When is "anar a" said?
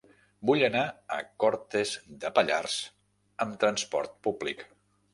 0.67-1.19